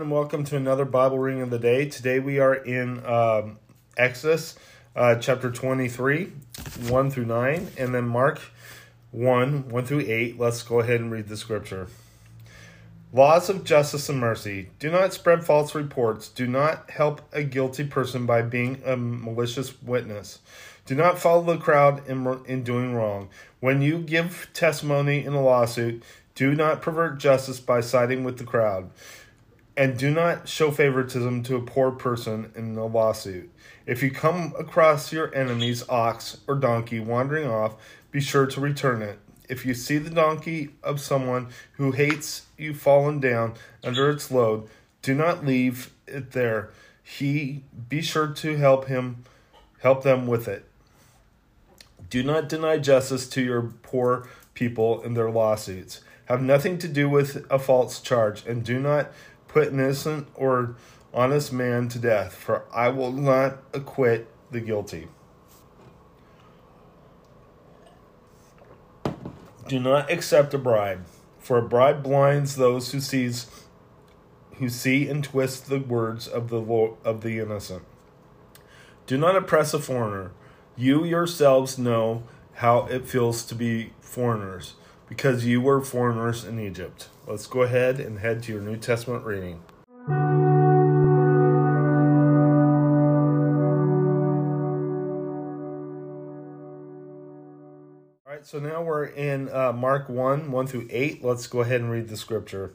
and 0.00 0.10
welcome 0.10 0.42
to 0.42 0.56
another 0.56 0.84
Bible 0.84 1.20
reading 1.20 1.40
of 1.40 1.50
the 1.50 1.58
day. 1.60 1.88
Today 1.88 2.18
we 2.18 2.40
are 2.40 2.52
in 2.52 3.06
um, 3.06 3.60
Exodus 3.96 4.56
uh, 4.96 5.14
chapter 5.14 5.52
23, 5.52 6.32
1 6.88 7.10
through 7.12 7.26
9, 7.26 7.68
and 7.78 7.94
then 7.94 8.08
Mark 8.08 8.40
1, 9.12 9.68
1 9.68 9.84
through 9.84 10.00
8. 10.00 10.36
Let's 10.36 10.64
go 10.64 10.80
ahead 10.80 10.98
and 10.98 11.12
read 11.12 11.28
the 11.28 11.36
scripture. 11.36 11.86
Laws 13.12 13.48
of 13.48 13.62
justice 13.62 14.08
and 14.08 14.18
mercy. 14.18 14.70
Do 14.80 14.90
not 14.90 15.12
spread 15.12 15.44
false 15.44 15.76
reports. 15.76 16.28
Do 16.28 16.48
not 16.48 16.90
help 16.90 17.20
a 17.32 17.44
guilty 17.44 17.84
person 17.84 18.26
by 18.26 18.42
being 18.42 18.82
a 18.84 18.96
malicious 18.96 19.80
witness. 19.80 20.40
Do 20.86 20.96
not 20.96 21.20
follow 21.20 21.44
the 21.44 21.56
crowd 21.56 22.04
in, 22.08 22.26
in 22.46 22.64
doing 22.64 22.96
wrong. 22.96 23.28
When 23.60 23.80
you 23.80 23.98
give 23.98 24.50
testimony 24.54 25.24
in 25.24 25.34
a 25.34 25.40
lawsuit, 25.40 26.02
do 26.34 26.52
not 26.56 26.82
pervert 26.82 27.18
justice 27.18 27.60
by 27.60 27.80
siding 27.80 28.24
with 28.24 28.38
the 28.38 28.44
crowd. 28.44 28.90
And 29.76 29.98
do 29.98 30.10
not 30.10 30.48
show 30.48 30.70
favoritism 30.70 31.42
to 31.44 31.56
a 31.56 31.60
poor 31.60 31.90
person 31.90 32.50
in 32.56 32.76
a 32.78 32.86
lawsuit. 32.86 33.50
If 33.84 34.02
you 34.02 34.10
come 34.10 34.54
across 34.58 35.12
your 35.12 35.34
enemy's 35.34 35.86
ox 35.88 36.38
or 36.46 36.54
donkey 36.54 36.98
wandering 36.98 37.48
off, 37.48 37.76
be 38.10 38.20
sure 38.20 38.46
to 38.46 38.60
return 38.60 39.02
it. 39.02 39.18
If 39.48 39.66
you 39.66 39.74
see 39.74 39.98
the 39.98 40.10
donkey 40.10 40.70
of 40.82 41.00
someone 41.00 41.48
who 41.72 41.92
hates 41.92 42.46
you 42.56 42.74
fallen 42.74 43.20
down 43.20 43.54
under 43.84 44.10
its 44.10 44.30
load, 44.30 44.68
do 45.02 45.14
not 45.14 45.44
leave 45.44 45.92
it 46.06 46.32
there. 46.32 46.70
He 47.02 47.62
be 47.88 48.02
sure 48.02 48.28
to 48.28 48.56
help 48.56 48.86
him 48.86 49.24
help 49.80 50.02
them 50.02 50.26
with 50.26 50.48
it. 50.48 50.64
Do 52.10 52.22
not 52.22 52.48
deny 52.48 52.78
justice 52.78 53.28
to 53.28 53.42
your 53.42 53.62
poor 53.82 54.28
people 54.54 55.02
in 55.02 55.14
their 55.14 55.30
lawsuits. 55.30 56.00
Have 56.24 56.42
nothing 56.42 56.78
to 56.78 56.88
do 56.88 57.08
with 57.08 57.46
a 57.50 57.58
false 57.58 58.00
charge, 58.00 58.44
and 58.46 58.64
do 58.64 58.80
not 58.80 59.12
put 59.56 59.72
an 59.72 59.80
innocent 59.80 60.28
or 60.34 60.76
honest 61.14 61.50
man 61.50 61.88
to 61.88 61.98
death, 61.98 62.34
for 62.34 62.66
I 62.74 62.90
will 62.90 63.10
not 63.10 63.56
acquit 63.72 64.28
the 64.50 64.60
guilty. 64.60 65.08
Do 69.66 69.80
not 69.80 70.10
accept 70.10 70.52
a 70.52 70.58
bribe, 70.58 71.06
for 71.38 71.56
a 71.56 71.66
bribe 71.66 72.02
blinds 72.02 72.56
those 72.56 72.92
who 72.92 73.00
sees 73.00 73.46
who 74.58 74.68
see 74.68 75.08
and 75.08 75.24
twist 75.24 75.70
the 75.70 75.80
words 75.80 76.28
of 76.28 76.50
the 76.50 76.60
of 77.02 77.22
the 77.22 77.38
innocent. 77.38 77.84
Do 79.06 79.16
not 79.16 79.36
oppress 79.36 79.72
a 79.72 79.78
foreigner. 79.78 80.32
You 80.76 81.02
yourselves 81.02 81.78
know 81.78 82.24
how 82.56 82.88
it 82.88 83.08
feels 83.08 83.42
to 83.46 83.54
be 83.54 83.94
foreigners, 84.00 84.74
because 85.08 85.44
you 85.44 85.60
were 85.60 85.80
foreigners 85.80 86.44
in 86.44 86.58
Egypt. 86.58 87.08
Let's 87.26 87.46
go 87.46 87.62
ahead 87.62 88.00
and 88.00 88.18
head 88.18 88.42
to 88.44 88.52
your 88.52 88.60
New 88.60 88.76
Testament 88.76 89.24
reading. 89.24 89.62
All 98.26 98.32
right, 98.32 98.44
so 98.44 98.58
now 98.58 98.82
we're 98.82 99.04
in 99.04 99.48
uh, 99.48 99.72
Mark 99.72 100.08
1 100.08 100.50
1 100.50 100.66
through 100.66 100.88
8. 100.90 101.24
Let's 101.24 101.46
go 101.46 101.60
ahead 101.60 101.80
and 101.80 101.90
read 101.90 102.08
the 102.08 102.16
scripture. 102.16 102.72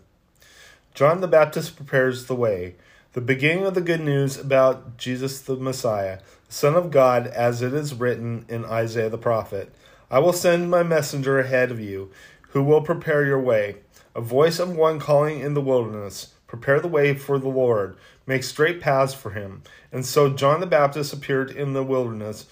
John 0.93 1.21
the 1.21 1.27
Baptist 1.27 1.77
prepares 1.77 2.25
the 2.25 2.35
way, 2.35 2.75
the 3.13 3.21
beginning 3.21 3.65
of 3.65 3.75
the 3.75 3.81
good 3.81 4.01
news 4.01 4.37
about 4.37 4.97
Jesus 4.97 5.41
the 5.41 5.55
Messiah, 5.55 6.19
the 6.47 6.53
Son 6.53 6.75
of 6.75 6.91
God, 6.91 7.27
as 7.27 7.61
it 7.61 7.73
is 7.73 7.93
written 7.93 8.45
in 8.49 8.65
Isaiah 8.65 9.09
the 9.09 9.17
prophet. 9.17 9.73
I 10.11 10.19
will 10.19 10.33
send 10.33 10.69
my 10.69 10.83
messenger 10.83 11.39
ahead 11.39 11.71
of 11.71 11.79
you, 11.79 12.11
who 12.49 12.61
will 12.61 12.81
prepare 12.81 13.25
your 13.25 13.39
way. 13.39 13.77
A 14.13 14.19
voice 14.19 14.59
of 14.59 14.75
one 14.75 14.99
calling 14.99 15.39
in 15.39 15.53
the 15.53 15.61
wilderness, 15.61 16.33
Prepare 16.47 16.81
the 16.81 16.89
way 16.89 17.13
for 17.13 17.39
the 17.39 17.47
Lord, 17.47 17.95
make 18.27 18.43
straight 18.43 18.81
paths 18.81 19.13
for 19.13 19.29
him. 19.29 19.63
And 19.89 20.05
so 20.05 20.29
John 20.29 20.59
the 20.59 20.67
Baptist 20.67 21.13
appeared 21.13 21.49
in 21.49 21.71
the 21.71 21.81
wilderness, 21.81 22.45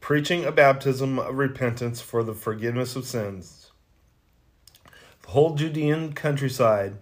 preaching 0.00 0.44
a 0.44 0.50
baptism 0.50 1.20
of 1.20 1.36
repentance 1.36 2.00
for 2.00 2.24
the 2.24 2.34
forgiveness 2.34 2.96
of 2.96 3.06
sins. 3.06 3.70
The 5.22 5.28
whole 5.28 5.54
Judean 5.54 6.12
countryside 6.12 6.96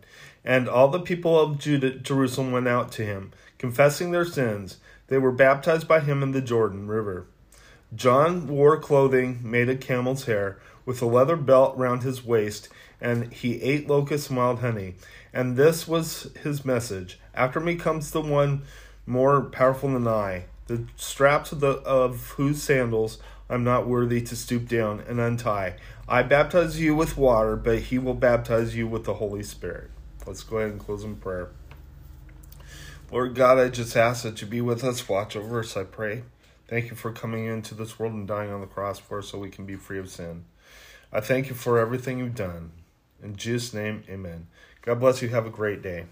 and 0.45 0.69
all 0.69 0.89
the 0.89 1.01
people 1.01 1.41
of 1.41 1.59
Judah, 1.59 1.93
Jerusalem 1.93 2.53
went 2.53 2.69
out 2.69 2.93
to 2.93 3.07
him, 3.07 3.33
confessing 3.57 4.11
their 4.11 4.27
sins. 4.27 4.77
They 5.07 5.17
were 5.17 5.33
baptized 5.33 5.89
by 5.89 6.01
him 6.01 6.23
in 6.23 6.33
the 6.33 6.43
Jordan 6.43 6.89
River. 6.89 7.27
John 7.95 8.47
wore 8.49 8.79
clothing 8.79 9.41
made 9.43 9.69
of 9.69 9.81
camel's 9.81 10.27
hair, 10.27 10.59
with 10.85 11.01
a 11.01 11.07
leather 11.07 11.37
belt 11.37 11.77
round 11.77 12.03
his 12.03 12.25
waist, 12.25 12.69
and 13.01 13.33
he 13.33 13.63
ate 13.63 13.89
locusts 13.89 14.29
and 14.29 14.37
wild 14.37 14.61
honey. 14.61 14.95
And 15.33 15.57
this 15.57 15.87
was 15.87 16.31
his 16.43 16.65
message 16.65 17.19
After 17.35 17.61
me 17.61 17.77
comes 17.77 18.11
the 18.11 18.21
one 18.21 18.63
more 19.07 19.43
powerful 19.43 19.93
than 19.93 20.07
I, 20.07 20.45
the 20.67 20.85
straps 20.97 21.53
of, 21.53 21.61
the, 21.61 21.79
of 21.81 22.31
whose 22.33 22.63
sandals 22.63 23.19
I'm 23.49 23.65
not 23.65 23.87
worthy 23.87 24.21
to 24.21 24.37
stoop 24.37 24.69
down 24.69 25.01
and 25.09 25.19
untie. 25.19 25.77
I 26.07 26.23
baptize 26.23 26.81
you 26.81 26.95
with 26.95 27.17
water, 27.17 27.57
but 27.57 27.79
he 27.79 27.99
will 27.99 28.15
baptize 28.15 28.77
you 28.77 28.87
with 28.87 29.05
the 29.05 29.15
Holy 29.15 29.43
Spirit. 29.43 29.91
Let's 30.27 30.43
go 30.43 30.59
ahead 30.59 30.73
and 30.73 30.81
close 30.81 31.05
in 31.05 31.17
prayer. 31.17 31.49
Lord 33.11 33.35
God, 33.35 33.59
I 33.59 33.71
just 33.71 33.97
ask 33.97 34.23
that 34.25 34.43
you 34.43 34.47
be 34.47 34.61
with 34.61 34.85
us, 34.85 35.09
watch 35.09 35.35
over 35.35 35.61
us, 35.61 35.77
I 35.77 35.85
pray. 35.85 36.25
Thank 36.69 36.91
you 36.91 36.97
for 36.97 37.13
coming 37.13 37.47
into 37.47 37.75
this 37.75 37.99
world 37.99 38.13
and 38.13 38.29
dying 38.29 38.53
on 38.53 38.61
the 38.61 38.67
cross 38.67 38.99
for 38.99 39.19
us 39.19 39.29
so 39.29 39.39
we 39.39 39.49
can 39.49 39.65
be 39.65 39.77
free 39.77 39.99
of 39.99 40.11
sin. 40.11 40.45
I 41.11 41.21
thank 41.21 41.49
you 41.49 41.55
for 41.55 41.79
everything 41.79 42.19
you've 42.19 42.35
done. 42.35 42.73
In 43.23 43.37
Jesus' 43.37 43.73
name, 43.73 44.05
amen. 44.09 44.49
God 44.83 45.01
bless 45.01 45.23
you. 45.23 45.31
Have 45.31 45.47
a 45.47 45.51
great 45.51 45.83
day. 45.83 46.05